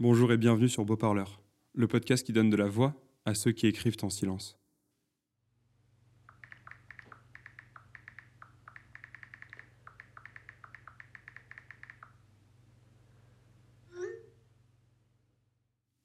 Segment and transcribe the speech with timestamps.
[0.00, 1.40] Bonjour et bienvenue sur Beau Parleur,
[1.72, 4.58] le podcast qui donne de la voix à ceux qui écrivent en silence.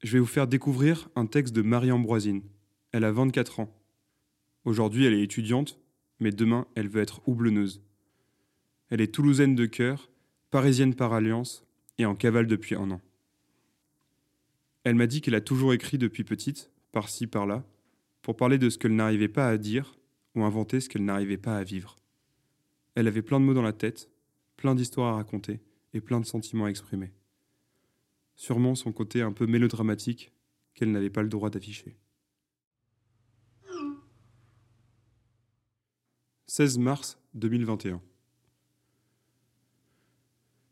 [0.04, 2.42] Je vais vous faire découvrir un texte de Marie Ambroisine.
[2.92, 3.76] Elle a 24 ans.
[4.64, 5.80] Aujourd'hui, elle est étudiante,
[6.20, 7.82] mais demain, elle veut être houblonneuse.
[8.90, 10.12] Elle est toulousaine de cœur,
[10.52, 11.66] parisienne par alliance
[11.98, 13.00] et en cavale depuis un an.
[14.84, 17.64] Elle m'a dit qu'elle a toujours écrit depuis petite, par-ci, par-là,
[18.22, 19.96] pour parler de ce qu'elle n'arrivait pas à dire
[20.34, 21.96] ou inventer ce qu'elle n'arrivait pas à vivre.
[22.94, 24.10] Elle avait plein de mots dans la tête,
[24.56, 25.60] plein d'histoires à raconter
[25.92, 27.12] et plein de sentiments à exprimer.
[28.36, 30.32] Sûrement son côté un peu mélodramatique
[30.74, 31.96] qu'elle n'avait pas le droit d'afficher.
[36.46, 38.00] 16 mars 2021.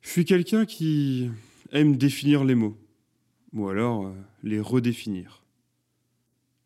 [0.01, 1.31] Je suis quelqu'un qui
[1.71, 2.77] aime définir les mots,
[3.53, 5.43] ou alors euh, les redéfinir.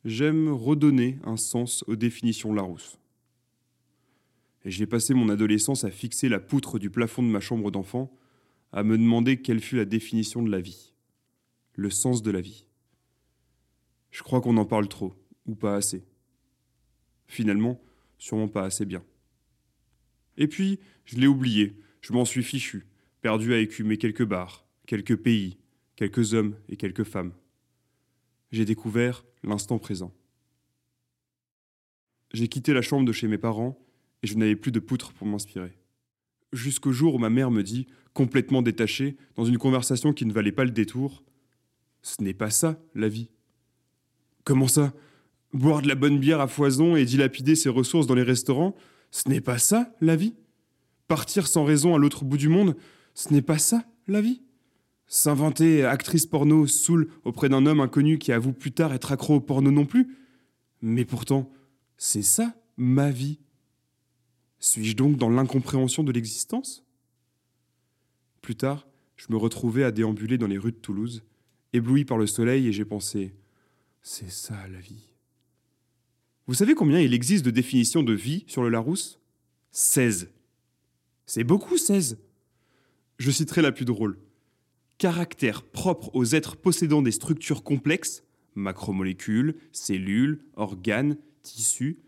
[0.04, 2.98] J'aime redonner un sens aux définitions Larousse.
[4.64, 8.12] Et j'ai passé mon adolescence à fixer la poutre du plafond de ma chambre d'enfant,
[8.72, 10.92] à me demander quelle fut la définition de la vie,
[11.75, 12.64] le sens de la vie.
[14.10, 15.14] Je crois qu'on en parle trop,
[15.47, 16.05] ou pas assez.
[17.27, 17.80] Finalement,
[18.19, 19.03] sûrement pas assez bien.
[20.36, 22.86] Et puis, je l'ai oublié, je m'en suis fichu,
[23.20, 25.58] perdu à écumer quelques bars, quelques pays,
[26.03, 27.33] quelques hommes et quelques femmes.
[28.50, 30.12] J'ai découvert l'instant présent.
[32.33, 33.78] J'ai quitté la chambre de chez mes parents
[34.25, 35.78] et je n'avais plus de poutre pour m'inspirer.
[36.53, 40.50] Jusqu'au jour où ma mère me dit, complètement détachée, dans une conversation qui ne valait
[40.50, 41.22] pas le détour,
[42.03, 43.31] Ce n'est pas ça, la vie.
[44.42, 44.92] Comment ça?
[45.53, 48.75] Boire de la bonne bière à foison et dilapider ses ressources dans les restaurants,
[49.12, 50.34] ce n'est pas ça, la vie?
[51.06, 52.77] Partir sans raison à l'autre bout du monde,
[53.14, 54.42] ce n'est pas ça, la vie?
[55.14, 59.41] S'inventer actrice porno saoule auprès d'un homme inconnu qui avoue plus tard être accro au
[59.42, 60.16] porno non plus
[60.80, 61.52] Mais pourtant,
[61.98, 63.38] c'est ça, ma vie.
[64.59, 66.87] Suis-je donc dans l'incompréhension de l'existence?
[68.41, 71.22] Plus tard, je me retrouvais à déambuler dans les rues de Toulouse,
[71.75, 73.34] ébloui par le soleil, et j'ai pensé
[74.00, 75.12] C'est ça la vie.
[76.47, 79.20] Vous savez combien il existe de définitions de vie sur le Larousse?
[79.72, 80.31] 16.
[81.26, 82.19] C'est beaucoup 16.
[83.19, 84.16] Je citerai la plus drôle.
[85.02, 88.22] Caractère propre aux êtres possédant des structures complexes,
[88.54, 91.98] macromolécules, cellules, organes, tissus,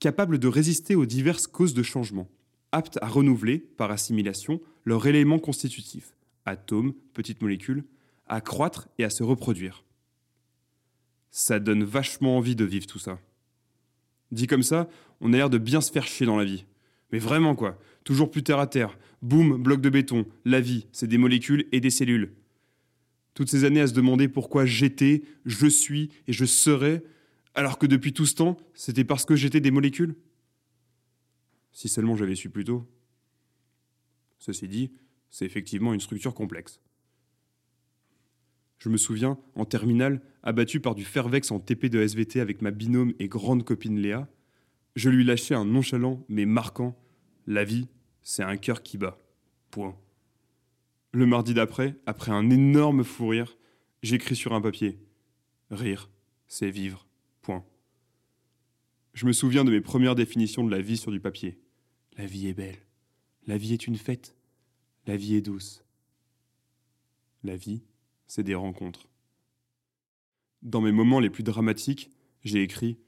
[0.00, 2.26] capables de résister aux diverses causes de changement,
[2.72, 7.84] aptes à renouveler, par assimilation, leurs éléments constitutifs, atomes, petites molécules,
[8.26, 9.84] à croître et à se reproduire.
[11.30, 13.20] Ça donne vachement envie de vivre tout ça.
[14.32, 14.88] Dit comme ça,
[15.20, 16.64] on a l'air de bien se faire chier dans la vie.
[17.12, 18.98] Mais vraiment quoi, toujours plus terre à terre.
[19.22, 20.26] Boum, bloc de béton.
[20.44, 22.32] La vie, c'est des molécules et des cellules.
[23.34, 27.02] Toutes ces années à se demander pourquoi j'étais, je suis et je serais,
[27.54, 30.14] alors que depuis tout ce temps, c'était parce que j'étais des molécules
[31.72, 32.86] Si seulement j'avais su plus tôt.
[34.38, 34.90] Ceci dit,
[35.30, 36.80] c'est effectivement une structure complexe.
[38.78, 42.70] Je me souviens, en terminale, abattu par du fervex en TP de SVT avec ma
[42.70, 44.26] binôme et grande copine Léa,
[45.00, 46.94] je lui lâchais un nonchalant mais marquant
[47.46, 47.88] La vie,
[48.22, 49.16] c'est un cœur qui bat.
[49.70, 49.96] Point.
[51.12, 53.56] Le mardi d'après, après un énorme fou rire,
[54.02, 54.98] j'écris sur un papier
[55.70, 56.10] Rire,
[56.48, 57.06] c'est vivre.
[57.40, 57.64] Point.
[59.14, 61.58] Je me souviens de mes premières définitions de la vie sur du papier.
[62.18, 62.84] La vie est belle.
[63.46, 64.36] La vie est une fête.
[65.06, 65.82] La vie est douce.
[67.42, 67.82] La vie,
[68.26, 69.08] c'est des rencontres.
[70.60, 72.10] Dans mes moments les plus dramatiques,
[72.44, 72.98] j'ai écrit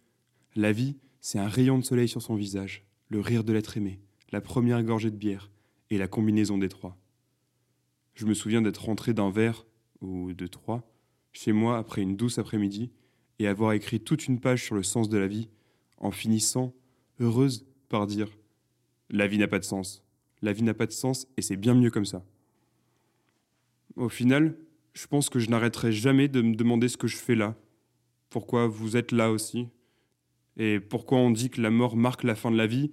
[0.56, 4.00] La vie, c'est un rayon de soleil sur son visage, le rire de l'être aimé,
[4.32, 5.52] la première gorgée de bière
[5.88, 6.98] et la combinaison des trois.
[8.14, 9.64] Je me souviens d'être rentré d'un verre,
[10.00, 10.92] ou de trois,
[11.30, 12.90] chez moi après une douce après-midi,
[13.38, 15.48] et avoir écrit toute une page sur le sens de la vie,
[15.98, 16.74] en finissant,
[17.20, 18.28] heureuse, par dire
[19.08, 20.02] La vie n'a pas de sens.
[20.42, 22.24] La vie n'a pas de sens et c'est bien mieux comme ça.
[23.94, 24.58] Au final,
[24.92, 27.54] je pense que je n'arrêterai jamais de me demander ce que je fais là.
[28.28, 29.68] Pourquoi vous êtes là aussi?
[30.56, 32.92] Et pourquoi on dit que la mort marque la fin de la vie,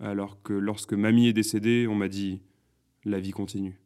[0.00, 2.42] alors que lorsque mamie est décédée, on m'a dit
[3.04, 3.80] la vie continue.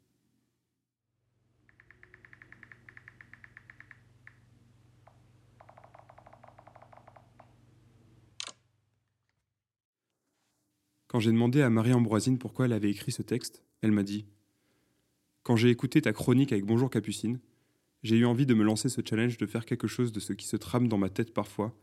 [11.12, 14.24] Quand j'ai demandé à Marie Ambroisine pourquoi elle avait écrit ce texte, elle m'a dit
[15.42, 17.38] Quand j'ai écouté ta chronique avec Bonjour Capucine,
[18.02, 20.46] j'ai eu envie de me lancer ce challenge de faire quelque chose de ce qui
[20.46, 21.76] se trame dans ma tête parfois,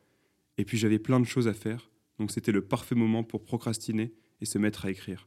[0.59, 4.13] et puis j'avais plein de choses à faire, donc c'était le parfait moment pour procrastiner
[4.41, 5.25] et se mettre à écrire.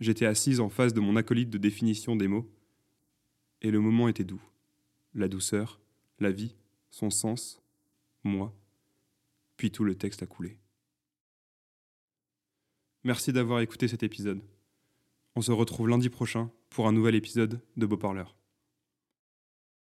[0.00, 2.46] J'étais assise en face de mon acolyte de définition des mots,
[3.62, 4.42] et le moment était doux.
[5.14, 5.80] La douceur,
[6.18, 6.54] la vie,
[6.90, 7.62] son sens,
[8.22, 8.54] moi,
[9.56, 10.58] puis tout le texte a coulé.
[13.02, 14.42] Merci d'avoir écouté cet épisode.
[15.36, 18.36] On se retrouve lundi prochain pour un nouvel épisode de Beau Parleur.